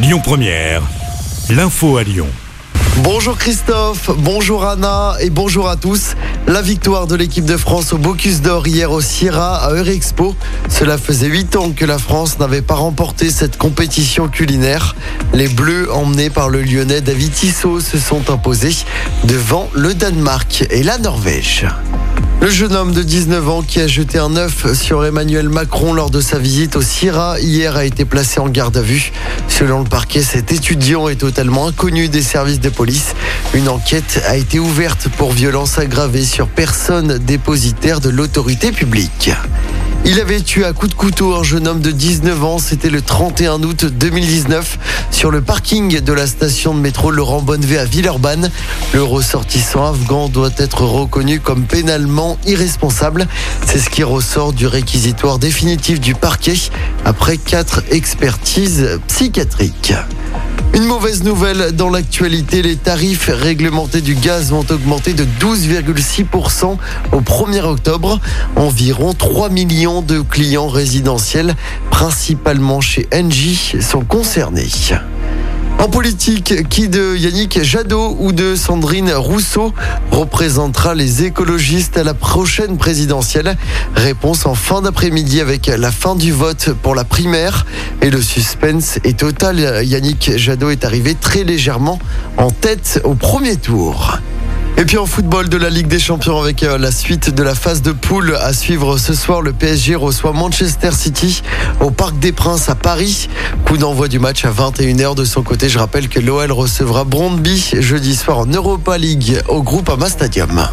[0.00, 0.82] Lyon Première,
[1.50, 2.28] l'info à Lyon.
[2.98, 6.14] Bonjour Christophe, bonjour Anna et bonjour à tous.
[6.46, 10.36] La victoire de l'équipe de France au Bocuse d'Or hier au Sierra à Eurexpo.
[10.68, 14.94] Cela faisait 8 ans que la France n'avait pas remporté cette compétition culinaire.
[15.32, 18.76] Les Bleus, emmenés par le Lyonnais David Tissot, se sont imposés
[19.24, 21.66] devant le Danemark et la Norvège.
[22.40, 26.08] Le jeune homme de 19 ans qui a jeté un œuf sur Emmanuel Macron lors
[26.08, 29.12] de sa visite au Sierra hier a été placé en garde à vue.
[29.48, 33.14] Selon le parquet, cet étudiant est totalement inconnu des services de police.
[33.54, 39.32] Une enquête a été ouverte pour violence aggravée sur personne dépositaire de l'autorité publique.
[40.04, 42.58] Il avait tué à coups de couteau un jeune homme de 19 ans.
[42.58, 44.78] C'était le 31 août 2019
[45.10, 48.50] sur le parking de la station de métro Laurent Bonnevet à Villeurbanne.
[48.94, 53.26] Le ressortissant afghan doit être reconnu comme pénalement irresponsable.
[53.66, 56.54] C'est ce qui ressort du réquisitoire définitif du parquet
[57.04, 59.92] après quatre expertises psychiatriques.
[60.74, 66.76] Une mauvaise nouvelle dans l'actualité, les tarifs réglementés du gaz vont augmenter de 12,6%
[67.12, 68.20] au 1er octobre.
[68.56, 71.56] Environ 3 millions de clients résidentiels,
[71.90, 74.68] principalement chez Engie, sont concernés.
[75.78, 79.72] En politique, qui de Yannick Jadot ou de Sandrine Rousseau
[80.10, 83.56] représentera les écologistes à la prochaine présidentielle
[83.94, 87.64] Réponse en fin d'après-midi avec la fin du vote pour la primaire.
[88.02, 89.84] Et le suspense est total.
[89.84, 92.00] Yannick Jadot est arrivé très légèrement
[92.36, 94.18] en tête au premier tour.
[94.78, 97.56] Et puis en football de la Ligue des Champions avec euh, la suite de la
[97.56, 101.42] phase de poule à suivre ce soir, le PSG reçoit Manchester City
[101.80, 103.28] au Parc des Princes à Paris.
[103.66, 105.68] Coup d'envoi du match à 21h de son côté.
[105.68, 110.68] Je rappelle que l'OL recevra Brondby jeudi soir en Europa League au groupe Ama Stadium.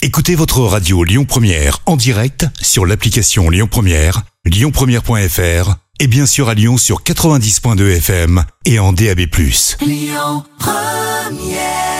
[0.00, 6.48] Écoutez votre radio Lyon Première en direct sur l'application Lyon Première, lyonpremière.fr et bien sûr
[6.48, 9.26] à Lyon sur 90.2 FM et en DAB+.
[9.82, 11.97] Lyon Première